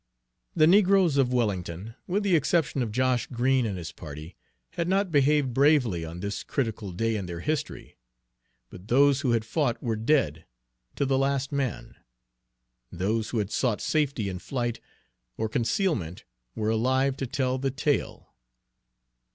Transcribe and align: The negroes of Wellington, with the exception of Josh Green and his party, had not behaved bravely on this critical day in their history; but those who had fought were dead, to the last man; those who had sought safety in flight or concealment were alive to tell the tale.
The 0.55 0.65
negroes 0.65 1.17
of 1.17 1.31
Wellington, 1.31 1.93
with 2.07 2.23
the 2.23 2.35
exception 2.35 2.81
of 2.81 2.91
Josh 2.91 3.27
Green 3.27 3.67
and 3.67 3.77
his 3.77 3.91
party, 3.91 4.35
had 4.71 4.87
not 4.87 5.11
behaved 5.11 5.53
bravely 5.53 6.03
on 6.03 6.21
this 6.21 6.41
critical 6.41 6.91
day 6.91 7.15
in 7.15 7.27
their 7.27 7.41
history; 7.41 7.97
but 8.71 8.87
those 8.87 9.21
who 9.21 9.33
had 9.33 9.45
fought 9.45 9.79
were 9.79 9.95
dead, 9.95 10.45
to 10.95 11.05
the 11.05 11.19
last 11.19 11.51
man; 11.51 11.97
those 12.91 13.29
who 13.29 13.37
had 13.37 13.51
sought 13.51 13.79
safety 13.79 14.27
in 14.27 14.39
flight 14.39 14.79
or 15.37 15.47
concealment 15.47 16.23
were 16.55 16.69
alive 16.69 17.15
to 17.17 17.27
tell 17.27 17.59
the 17.59 17.69
tale. 17.69 18.33